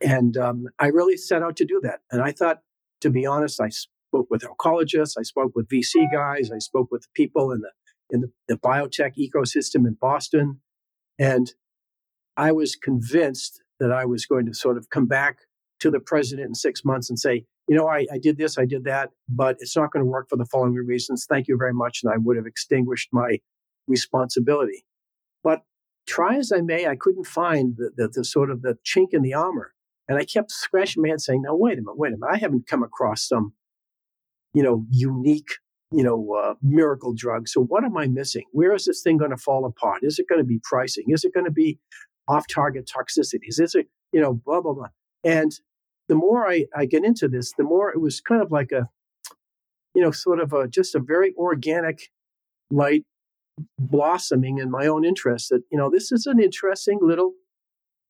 [0.00, 2.00] And um, I really set out to do that.
[2.10, 2.60] And I thought,
[3.00, 7.06] to be honest, I spoke with oncologists, I spoke with VC guys, I spoke with
[7.14, 7.70] people in the
[8.12, 10.60] in the, the biotech ecosystem in Boston.
[11.18, 11.52] And
[12.36, 15.38] I was convinced that I was going to sort of come back
[15.80, 18.64] to the president in six months and say, you know, I, I did this, I
[18.64, 21.24] did that, but it's not going to work for the following reasons.
[21.30, 22.00] Thank you very much.
[22.02, 23.38] And I would have extinguished my
[23.86, 24.84] responsibility.
[25.44, 25.62] But
[26.04, 29.22] try as I may, I couldn't find the, the, the sort of the chink in
[29.22, 29.72] the armor.
[30.08, 32.34] And I kept scratching my head saying, now, wait a minute, wait a minute.
[32.34, 33.52] I haven't come across some,
[34.52, 35.52] you know, unique,
[35.92, 37.46] you know, uh, miracle drug.
[37.46, 38.46] So what am I missing?
[38.50, 40.00] Where is this thing going to fall apart?
[40.02, 41.04] Is it going to be pricing?
[41.06, 41.78] Is it going to be
[42.26, 43.60] off target toxicities?
[43.60, 44.88] Is it, you know, blah, blah, blah.
[45.22, 45.52] And
[46.10, 48.88] the more I, I get into this, the more it was kind of like a,
[49.94, 52.10] you know, sort of a, just a very organic
[52.68, 53.04] light
[53.78, 57.34] blossoming in my own interest that, you know, this is an interesting little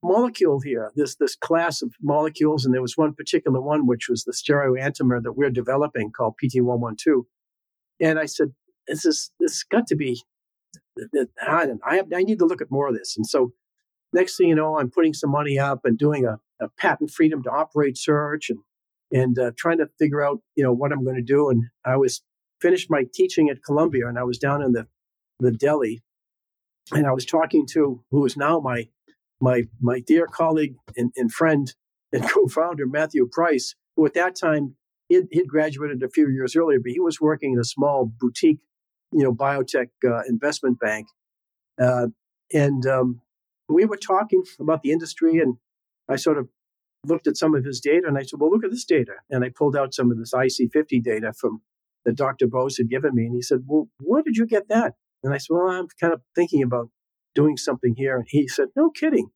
[0.03, 4.25] molecule here, this this class of molecules, and there was one particular one which was
[4.25, 7.25] the stereoantimer that we're developing called PT112.
[8.01, 8.55] And I said,
[8.89, 10.23] "This is this got to be.
[11.47, 13.53] I, I I need to look at more of this." And so,
[14.15, 17.43] next thing you know, I'm putting some money up and doing a, a patent freedom
[17.43, 18.61] to operate search and
[19.13, 21.51] and uh, trying to figure out you know what I'm going to do.
[21.51, 22.23] And I was
[22.61, 24.87] finished my teaching at Columbia, and I was down in the
[25.39, 26.03] the deli,
[26.93, 28.89] and I was talking to who is now my
[29.41, 31.75] my my dear colleague and, and friend
[32.13, 34.77] and co-founder Matthew Price, who at that time
[35.09, 38.59] he'd, he'd, graduated a few years earlier, but he was working in a small boutique,
[39.13, 41.07] you know, biotech uh, investment bank,
[41.81, 42.09] uh,
[42.53, 43.21] and um,
[43.69, 45.57] we were talking about the industry, and
[46.11, 46.49] I sort of
[47.07, 49.45] looked at some of his data, and I said, "Well, look at this data," and
[49.45, 51.63] I pulled out some of this IC50 data from
[52.05, 52.47] that Dr.
[52.47, 55.39] Bose had given me, and he said, "Well, where did you get that?" And I
[55.39, 56.89] said, Well, I'm kind of thinking about
[57.35, 58.17] doing something here.
[58.17, 59.31] And he said, No kidding.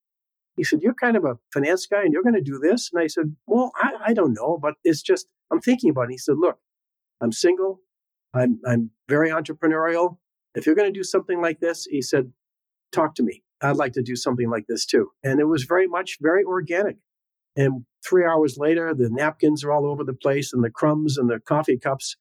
[0.57, 2.91] He said, You're kind of a finance guy and you're going to do this.
[2.93, 6.13] And I said, Well, I, I don't know, but it's just, I'm thinking about it.
[6.13, 6.59] He said, Look,
[7.21, 7.81] I'm single.
[8.33, 10.19] I'm, I'm very entrepreneurial.
[10.55, 12.33] If you're going to do something like this, he said,
[12.93, 13.43] Talk to me.
[13.63, 15.11] I'd like to do something like this too.
[15.23, 16.97] And it was very much very organic.
[17.57, 21.31] And three hours later, the napkins are all over the place and the crumbs and
[21.31, 22.17] the coffee cups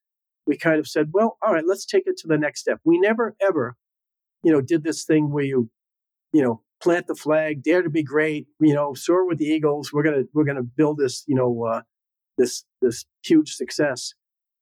[0.45, 2.79] we kind of said, well, all right, let's take it to the next step.
[2.83, 3.75] We never ever,
[4.43, 5.69] you know, did this thing where you,
[6.31, 9.91] you know, plant the flag, dare to be great, you know, soar with the eagles.
[9.93, 11.81] We're gonna we're gonna build this, you know, uh,
[12.37, 14.13] this this huge success.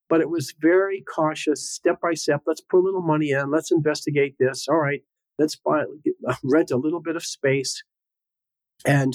[0.08, 2.42] But it was very cautious, step by step.
[2.46, 3.50] Let's put a little money in.
[3.50, 4.68] Let's investigate this.
[4.68, 5.02] All right,
[5.42, 5.84] let's buy
[6.44, 7.82] rent a little bit of space.
[8.86, 9.14] And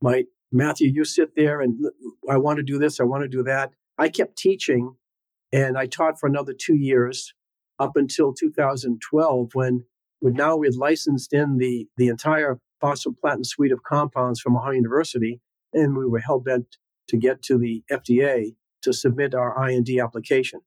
[0.00, 1.86] my Matthew, you sit there and
[2.30, 3.00] I want to do this.
[3.00, 3.72] I want to do that.
[3.98, 4.94] I kept teaching
[5.52, 7.34] and I taught for another two years
[7.80, 9.84] up until 2012 when,
[10.20, 14.72] when now we had licensed in the, the entire phosphaplatin suite of compounds from Ohio
[14.72, 15.40] University,
[15.72, 16.76] and we were hell bent
[17.08, 20.60] to get to the FDA to submit our IND application.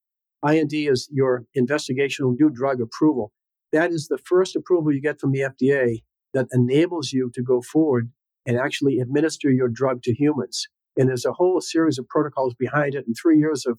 [0.45, 3.31] IND is your investigational new drug approval.
[3.78, 6.02] That is the first approval you get from the FDA
[6.34, 8.10] that enables you to go forward
[8.48, 10.68] and actually administer your drug to humans.
[10.98, 13.78] And there's a whole series of protocols behind it and three years of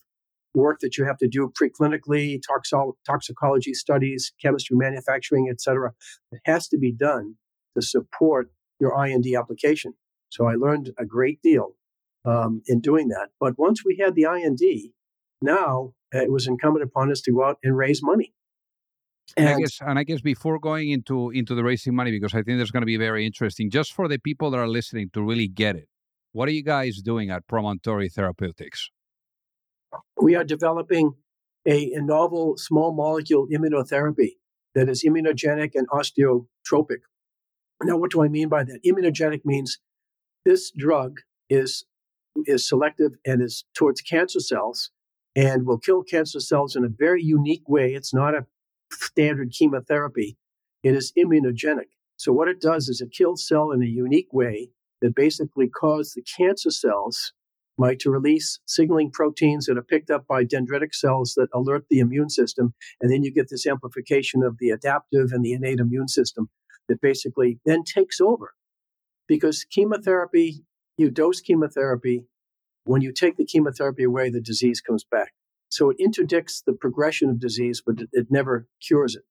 [0.54, 5.90] work that you have to do preclinically, toxo- toxicology studies, chemistry, manufacturing, et cetera.
[6.30, 7.34] It has to be done
[7.74, 9.94] to support your IND application.
[10.28, 11.74] So I learned a great deal
[12.24, 13.30] um, in doing that.
[13.40, 14.62] But once we had the IND,
[15.42, 18.32] now it was incumbent upon us to go out and raise money.
[19.38, 22.42] And, I guess, and I guess before going into into the raising money, because I
[22.42, 25.22] think there's going to be very interesting, just for the people that are listening to
[25.22, 25.88] really get it.
[26.32, 28.90] What are you guys doing at Promontory Therapeutics?
[30.20, 31.14] we are developing
[31.66, 34.36] a, a novel small molecule immunotherapy
[34.74, 37.00] that is immunogenic and osteotropic.
[37.82, 38.80] Now, what do I mean by that?
[38.86, 39.78] Immunogenic means
[40.44, 41.84] this drug is
[42.46, 44.90] is selective and is towards cancer cells
[45.34, 47.94] and will kill cancer cells in a very unique way.
[47.94, 48.46] It's not a
[48.90, 50.36] standard chemotherapy.
[50.82, 51.90] It is immunogenic.
[52.16, 54.70] So what it does is it kills cell in a unique way
[55.00, 57.32] that basically causes the cancer cells
[57.78, 62.00] right, to release signaling proteins that are picked up by dendritic cells that alert the
[62.00, 62.74] immune system.
[63.00, 66.50] And then you get this amplification of the adaptive and the innate immune system
[66.88, 68.52] that basically then takes over.
[69.28, 70.64] Because chemotherapy,
[70.96, 72.24] you dose chemotherapy,
[72.84, 75.32] when you take the chemotherapy away, the disease comes back.
[75.70, 79.22] So it interdicts the progression of disease, but it, it never cures it.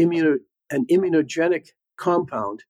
[0.00, 0.38] Immuno,
[0.70, 2.64] an immunogenic compound,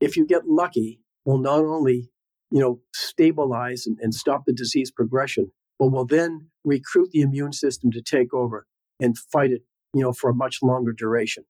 [0.00, 2.10] if you get lucky, will not only
[2.52, 7.52] you know, stabilize and, and stop the disease progression, but will then recruit the immune
[7.52, 8.66] system to take over
[9.00, 9.62] and fight it,
[9.94, 11.44] you know, for a much longer duration.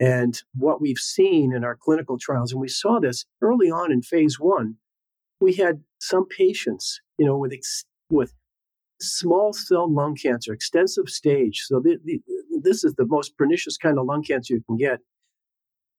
[0.00, 4.00] And what we've seen in our clinical trials, and we saw this early on in
[4.00, 4.76] phase one,
[5.38, 8.32] we had some patients, you know, with ex- with
[9.00, 11.62] small cell lung cancer, extensive stage.
[11.66, 12.20] So the, the,
[12.62, 14.98] this is the most pernicious kind of lung cancer you can get.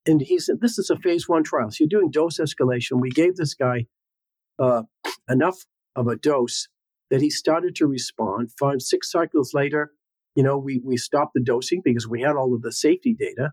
[0.06, 1.72] And he said, "This is a phase one trial.
[1.72, 3.02] So you're doing dose escalation.
[3.02, 3.86] We gave this guy
[4.58, 4.84] uh,
[5.30, 6.68] enough of a dose
[7.10, 8.52] that he started to respond.
[8.60, 9.92] Five, six cycles later,
[10.36, 13.52] you know, we, we stopped the dosing because we had all of the safety data.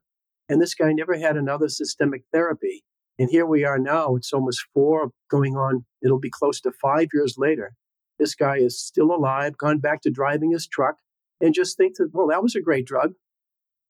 [0.49, 2.85] And this guy never had another systemic therapy.
[3.19, 4.15] And here we are now.
[4.15, 5.85] It's almost four going on.
[6.03, 7.73] It'll be close to five years later.
[8.19, 10.97] This guy is still alive, gone back to driving his truck,
[11.41, 13.15] and just think that, well, that was a great drug,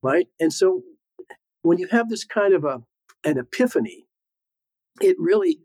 [0.03, 0.27] right?
[0.41, 0.83] And so
[1.63, 2.83] when you have this kind of a
[3.25, 4.07] an epiphany,
[5.01, 5.61] it really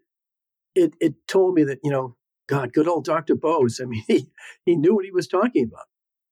[0.75, 2.15] it it told me that you know,
[2.47, 3.79] God, good old Doctor Bose.
[3.81, 4.29] I mean, he
[4.65, 5.85] he knew what he was talking about,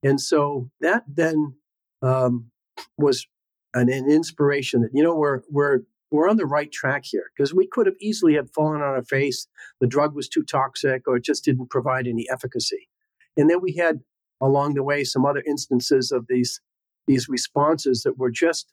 [0.04, 1.56] and so that then
[2.02, 2.52] um,
[2.98, 3.28] was
[3.74, 7.54] an, an inspiration that you know we're we're we're on the right track here because
[7.54, 9.48] we could have easily have fallen on our face.
[9.80, 12.90] The drug was too toxic or it just didn't provide any efficacy.
[13.38, 14.02] And then we had
[14.42, 16.62] along the way some other instances of these,
[17.08, 18.72] these responses that were just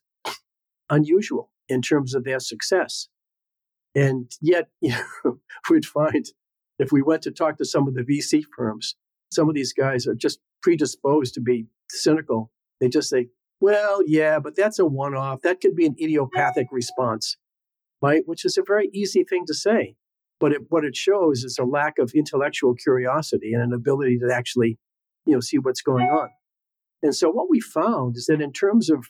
[0.88, 3.08] unusual in terms of their success.
[3.94, 4.94] And yet, you
[5.24, 5.38] know,
[5.70, 6.26] we'd find
[6.78, 8.96] if we went to talk to some of the VC firms,
[9.30, 12.50] some of these guys are just predisposed to be cynical.
[12.80, 13.28] They just say,
[13.60, 15.42] well, yeah, but that's a one off.
[15.42, 17.36] That could be an idiopathic response,
[18.02, 18.22] right?
[18.26, 19.96] Which is a very easy thing to say.
[20.38, 24.34] But it, what it shows is a lack of intellectual curiosity and an ability to
[24.34, 24.78] actually,
[25.24, 26.28] you know, see what's going on.
[27.02, 29.06] And so what we found is that in terms of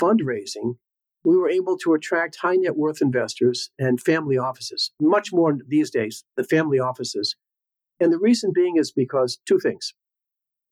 [0.00, 0.76] fundraising,
[1.24, 5.90] we were able to attract high net worth investors and family offices, much more these
[5.90, 7.36] days, the family offices.
[8.00, 9.92] And the reason being is because two things.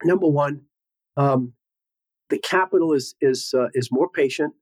[0.03, 0.63] Number one,
[1.17, 1.53] um,
[2.31, 4.55] the capital is is uh, is more patient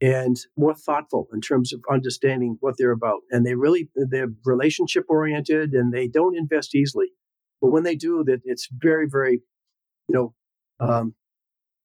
[0.00, 5.04] and more thoughtful in terms of understanding what they're about, and they really they're relationship
[5.08, 7.08] oriented and they don't invest easily,
[7.60, 9.42] but when they do, that it's very very,
[10.08, 10.34] you know,
[10.80, 11.14] um,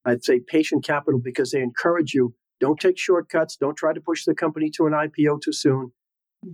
[0.04, 2.34] I'd say patient capital because they encourage you.
[2.60, 3.56] Don't take shortcuts.
[3.56, 5.92] Don't try to push the company to an IPO too soon.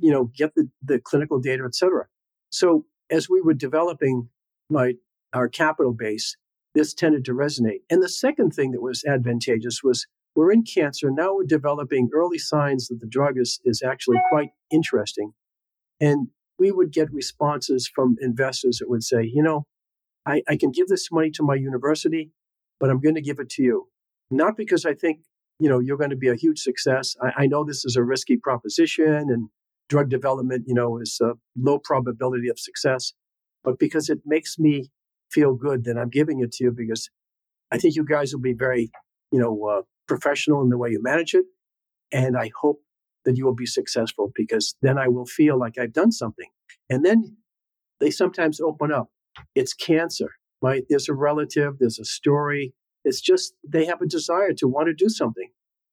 [0.00, 2.06] You know, get the, the clinical data, et cetera.
[2.48, 4.28] So as we were developing
[4.68, 4.94] my
[5.32, 6.36] our capital base,
[6.74, 7.80] this tended to resonate.
[7.90, 11.10] And the second thing that was advantageous was we're in cancer.
[11.10, 15.32] Now we're developing early signs that the drug is, is actually quite interesting.
[16.00, 16.28] And
[16.58, 19.66] we would get responses from investors that would say, you know,
[20.26, 22.30] I, I can give this money to my university,
[22.78, 23.88] but I'm going to give it to you.
[24.30, 25.20] Not because I think,
[25.58, 27.16] you know, you're going to be a huge success.
[27.20, 29.48] I, I know this is a risky proposition and
[29.88, 33.12] drug development, you know, is a low probability of success,
[33.64, 34.90] but because it makes me
[35.30, 37.10] feel good that I'm giving it to you because
[37.70, 38.90] I think you guys will be very,
[39.30, 41.44] you know, uh, professional in the way you manage it.
[42.12, 42.80] And I hope
[43.24, 46.48] that you will be successful because then I will feel like I've done something.
[46.88, 47.36] And then
[48.00, 49.08] they sometimes open up.
[49.54, 50.84] It's cancer, right?
[50.88, 52.74] There's a relative, there's a story.
[53.04, 55.50] It's just they have a desire to want to do something.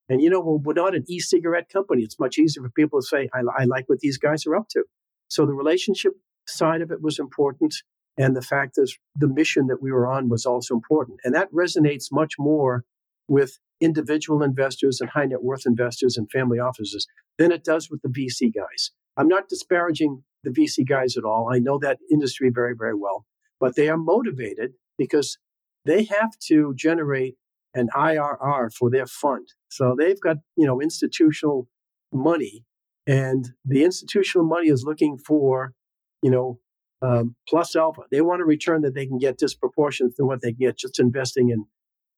[0.10, 2.04] And you know, we're not an e-cigarette company.
[2.04, 4.70] It's much easier for people to say, I, I like what these guys are up
[4.70, 4.84] to.
[5.28, 6.14] So the relationship
[6.48, 7.76] side of it was important.
[8.18, 11.20] And the fact that the mission that we were on was also important.
[11.24, 12.84] And that resonates much more
[13.28, 18.02] with individual investors and high net worth investors and family offices than it does with
[18.02, 18.92] the VC guys.
[19.16, 21.50] I'm not disparaging the VC guys at all.
[21.52, 23.26] I know that industry very, very well,
[23.60, 25.38] but they are motivated because
[25.86, 27.36] they have to generate
[27.74, 29.48] an IRR for their fund.
[29.70, 31.68] So they've got, you know, institutional
[32.12, 32.66] money
[33.06, 35.74] and the institutional money is looking for,
[36.22, 36.60] you know,
[37.02, 38.02] um, plus alpha.
[38.12, 41.50] They want a return that they can get disproportionate to what they get just investing
[41.50, 41.66] in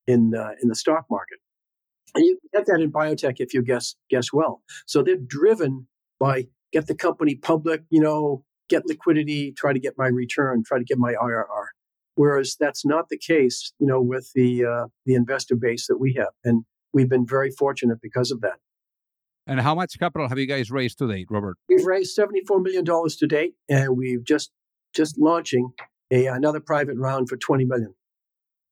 [0.06, 1.38] in uh, in the stock market.
[2.14, 4.62] And you get that in biotech if you guess guess well.
[4.86, 5.86] So they're driven
[6.18, 10.78] by get the company public, you know, get liquidity, try to get my return, try
[10.78, 11.66] to get my IRR.
[12.14, 16.14] Whereas that's not the case, you know, with the uh, the investor base that we
[16.14, 18.58] have, and we've been very fortunate because of that.
[19.46, 21.56] And how much capital have you guys raised to date, Robert?
[21.68, 24.52] We've raised $74 million to date, and we've just
[24.94, 25.72] just launching
[26.10, 27.94] a, another private round for 20 million.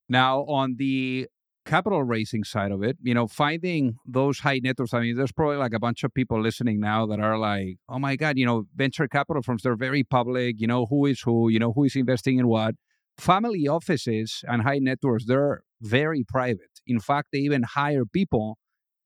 [0.09, 1.29] Now, on the
[1.69, 4.95] capital raising side of it, you know, finding those high net worths.
[4.95, 7.99] I mean, there's probably like a bunch of people listening now that are like, oh
[7.99, 11.51] my God, you know, venture capital firms, they're very public, you know, who is who,
[11.51, 12.75] you know, who is investing in what.
[13.19, 16.81] Family offices and high net worths, they're very private.
[16.87, 18.57] In fact, they even hire people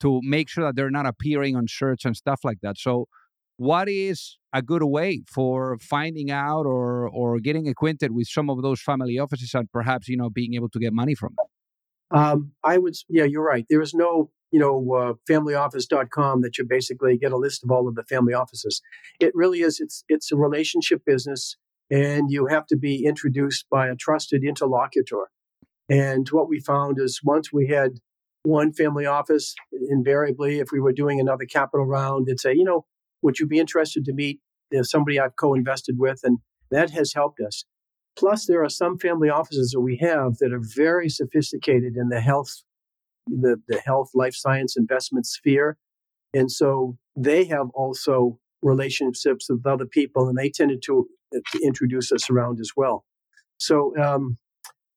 [0.00, 2.78] to make sure that they're not appearing on shirts and stuff like that.
[2.78, 3.06] So,
[3.62, 8.60] what is a good way for finding out or or getting acquainted with some of
[8.60, 11.48] those family offices and perhaps you know being able to get money from them?
[12.18, 13.64] Um, i would yeah you're right.
[13.70, 17.86] There is no you know uh, familyoffice.com that you basically get a list of all
[17.86, 18.82] of the family offices.
[19.20, 21.56] It really is it's it's a relationship business
[21.88, 25.24] and you have to be introduced by a trusted interlocutor.
[25.88, 28.00] And what we found is once we had
[28.44, 29.54] one family office
[29.88, 32.84] invariably if we were doing another capital round they'd say you know
[33.22, 34.40] would you be interested to meet
[34.82, 36.20] somebody I've co-invested with?
[36.24, 36.38] And
[36.70, 37.64] that has helped us.
[38.16, 42.20] Plus, there are some family offices that we have that are very sophisticated in the
[42.20, 42.62] health,
[43.26, 45.78] the, the health, life science investment sphere.
[46.34, 52.12] And so they have also relationships with other people, and they tended to, to introduce
[52.12, 53.04] us around as well.
[53.58, 54.38] So, um,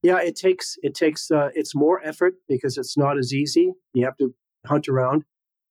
[0.04, 3.74] yeah, it takes it takes uh, it's more effort because it's not as easy.
[3.94, 5.24] You have to hunt around,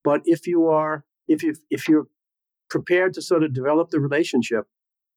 [0.02, 2.09] but if you are if you if you're
[2.74, 4.64] prepared to sort of develop the relationship,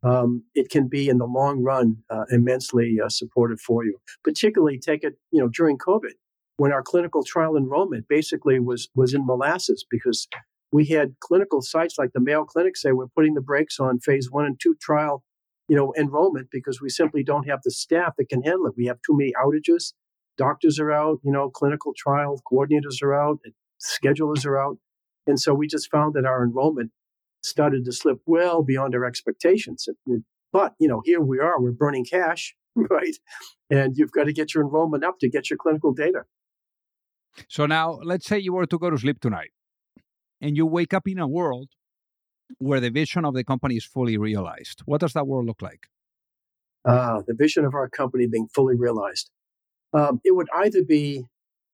[0.04, 3.98] um, it can be in the long run uh, immensely uh, supportive for you.
[4.24, 6.14] Particularly, take it you know during COVID
[6.58, 10.28] when our clinical trial enrollment basically was was in molasses because
[10.72, 14.30] we had clinical sites like the Mayo Clinic say we're putting the brakes on phase
[14.30, 15.24] one and two trial,
[15.68, 18.76] you know, enrollment because we simply don't have the staff that can handle it.
[18.78, 19.94] We have too many outages.
[20.38, 23.40] Doctors are out, you know, clinical trial coordinators are out,
[23.82, 24.78] schedulers are out.
[25.26, 26.92] And so we just found that our enrollment
[27.48, 29.88] started to slip well beyond our expectations.
[30.54, 33.16] But, you know, here we are, we're burning cash, right?
[33.70, 36.24] And you've got to get your enrollment up to get your clinical data.
[37.50, 39.52] So now let's say you were to go to sleep tonight
[40.42, 41.70] and you wake up in a world
[42.60, 44.82] where the vision of the company is fully realized.
[44.86, 45.88] What does that world look like?
[46.86, 49.30] Uh, the vision of our company being fully realized.
[49.94, 51.26] Um, it would either be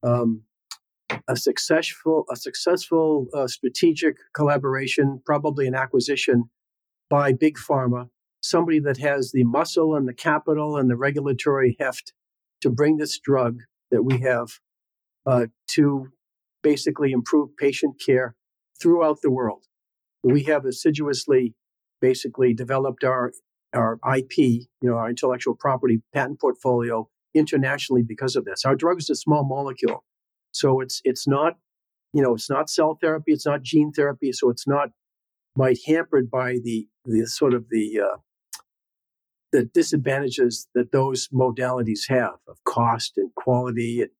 [0.02, 0.44] um,
[1.28, 6.46] a successful, a successful uh, strategic collaboration, probably an acquisition
[7.10, 8.10] by big pharma,
[8.42, 12.14] somebody that has the muscle and the capital and the regulatory heft
[12.62, 13.60] to bring this drug
[13.92, 14.48] that we have
[15.26, 16.08] uh, to
[16.62, 18.36] basically improve patient care
[18.82, 19.66] throughout the world.
[20.24, 21.56] We have assiduously
[22.02, 23.32] basically developed our,
[23.74, 28.66] our IP, you know, our intellectual property patent portfolio internationally because of this.
[28.66, 30.04] Our drug is a small molecule.
[30.54, 31.58] So it's, it's not,
[32.14, 34.32] you know, it's not cell therapy, it's not gene therapy.
[34.32, 34.90] So it's not
[35.56, 38.18] might hampered by the, the sort of the, uh,
[39.52, 44.02] the disadvantages that those modalities have of cost and quality.
[44.02, 44.12] And,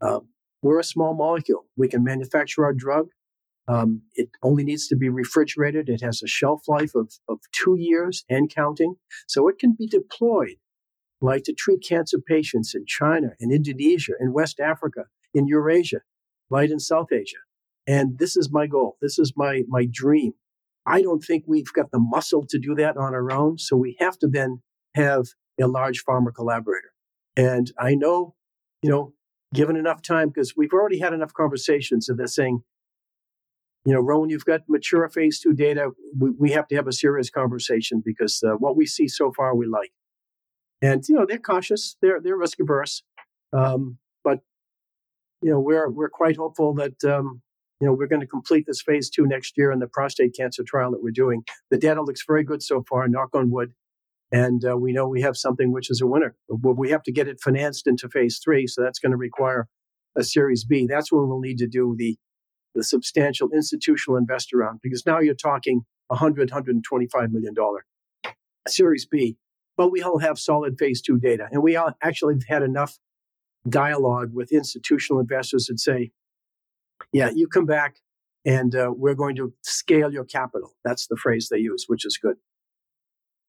[0.00, 0.20] uh,
[0.62, 1.66] we're a small molecule.
[1.76, 3.08] We can manufacture our drug.
[3.68, 5.88] Um, it only needs to be refrigerated.
[5.88, 8.96] It has a shelf life of, of two years and counting.
[9.26, 10.56] So it can be deployed
[11.20, 15.04] like to treat cancer patients in China, in Indonesia, in West Africa,
[15.34, 16.00] in Eurasia,
[16.48, 17.38] right in South Asia.
[17.86, 18.96] And this is my goal.
[19.00, 20.32] This is my, my dream.
[20.86, 23.58] I don't think we've got the muscle to do that on our own.
[23.58, 24.62] So we have to then
[24.94, 25.26] have
[25.60, 26.92] a large pharma collaborator.
[27.36, 28.34] And I know,
[28.82, 29.12] you know,
[29.52, 32.62] given enough time, because we've already had enough conversations of this saying,
[33.84, 35.90] you know, Rowan, you've got mature phase two data.
[36.18, 39.54] We, we have to have a serious conversation because uh, what we see so far
[39.54, 39.92] we like.
[40.82, 43.02] And, you know, they're cautious, they're, they're risk averse.
[43.52, 43.98] Um,
[45.42, 47.42] you know, we're, we're quite hopeful that, um,
[47.80, 50.62] you know, we're going to complete this phase two next year in the prostate cancer
[50.66, 51.42] trial that we're doing.
[51.70, 53.72] The data looks very good so far, knock on wood.
[54.32, 56.36] And uh, we know we have something which is a winner.
[56.48, 58.66] But we have to get it financed into phase three.
[58.66, 59.66] So that's going to require
[60.16, 60.86] a series B.
[60.88, 62.16] That's when we'll need to do the
[62.74, 67.84] the substantial institutional investor round because now you're talking 100, 125 million dollar
[68.68, 69.36] Series B.
[69.76, 72.98] But we all have solid phase two data, and we all actually have had enough
[73.68, 76.10] dialogue with institutional investors that say,
[77.12, 77.96] "Yeah, you come back,
[78.44, 82.18] and uh, we're going to scale your capital." That's the phrase they use, which is
[82.20, 82.36] good.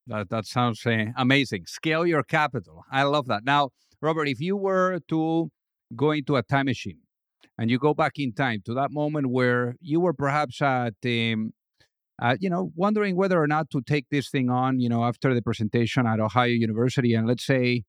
[0.07, 1.65] That that sounds uh, amazing.
[1.67, 2.83] Scale your capital.
[2.91, 3.43] I love that.
[3.45, 3.69] Now,
[4.01, 5.51] Robert, if you were to
[5.95, 6.99] go into a time machine
[7.57, 11.53] and you go back in time to that moment where you were perhaps at um,
[12.21, 15.33] uh, you know wondering whether or not to take this thing on you know after
[15.33, 17.83] the presentation at ohio university and let's say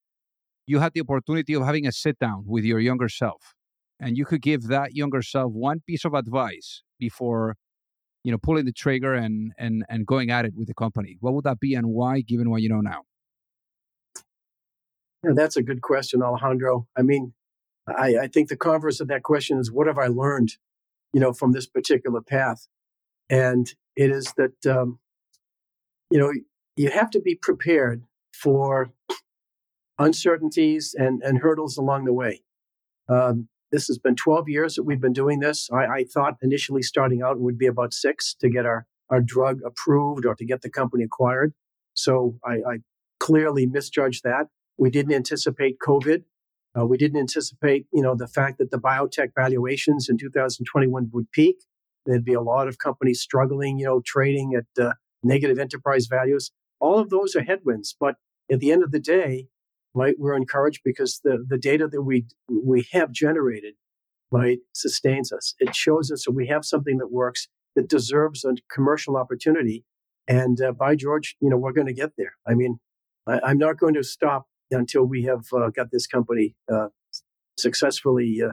[0.66, 3.54] you had the opportunity of having a sit down with your younger self
[4.00, 7.56] and you could give that younger self one piece of advice before
[8.24, 11.16] you know pulling the trigger and and and going at it with the company.
[11.20, 13.02] What would that be and why given what you know now?
[15.24, 16.86] Yeah, that's a good question alejandro.
[16.96, 17.34] I mean
[17.86, 20.56] I, I think the converse of that question is what have I learned,
[21.12, 22.68] you know, from this particular path?
[23.28, 24.98] And it is that, um,
[26.10, 26.32] you know,
[26.76, 28.92] you have to be prepared for
[29.98, 32.42] uncertainties and, and hurdles along the way.
[33.08, 35.68] Um, this has been 12 years that we've been doing this.
[35.72, 39.60] I, I, thought initially starting out would be about six to get our, our drug
[39.64, 41.54] approved or to get the company acquired.
[41.94, 42.78] So I, I
[43.18, 44.48] clearly misjudged that.
[44.76, 46.24] We didn't anticipate COVID.
[46.78, 51.30] Uh, we didn't anticipate, you know, the fact that the biotech valuations in 2021 would
[51.32, 51.56] peak.
[52.06, 56.50] There'd be a lot of companies struggling, you know, trading at uh, negative enterprise values.
[56.80, 58.16] All of those are headwinds, but
[58.50, 59.48] at the end of the day,
[59.94, 63.74] right, we're encouraged because the the data that we we have generated,
[64.72, 65.54] sustains us.
[65.58, 69.84] It shows us that we have something that works that deserves a commercial opportunity.
[70.28, 72.34] And uh, by George, you know, we're going to get there.
[72.46, 72.78] I mean,
[73.26, 76.88] I, am not going to stop until we have uh, got this company uh,
[77.58, 78.52] successfully uh,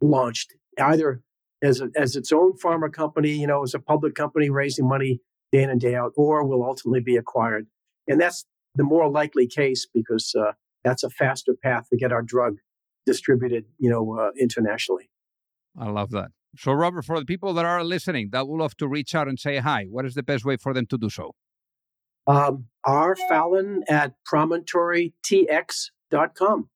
[0.00, 1.22] launched, either
[1.62, 5.20] as, a, as its own pharma company, you know, as a public company raising money
[5.52, 7.66] day in and day out, or will ultimately be acquired.
[8.08, 8.44] And that's
[8.80, 10.52] the more likely case because uh,
[10.84, 12.56] that's a faster path to get our drug
[13.04, 15.10] distributed, you know, uh, internationally.
[15.78, 16.28] I love that.
[16.56, 19.38] So, Robert, for the people that are listening that would love to reach out and
[19.38, 21.34] say hi, what is the best way for them to do so?
[22.26, 23.14] Um, R.
[23.28, 26.70] Fallon at promontorytx.com.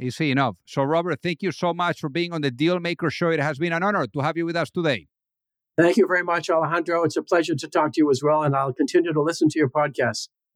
[0.00, 0.58] Easy enough.
[0.66, 3.30] So, Robert, thank you so much for being on the Dealmaker Show.
[3.30, 5.06] It has been an honor to have you with us today.
[5.78, 7.04] Thank you very much, Alejandro.
[7.04, 9.58] It's a pleasure to talk to you as well, and I'll continue to listen to
[9.58, 10.28] your podcasts.